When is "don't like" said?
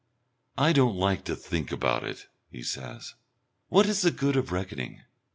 0.73-1.25